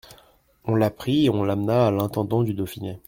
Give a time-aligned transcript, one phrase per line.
[0.63, 2.97] On la prit et on l'amena à l'intendant du Dauphiné.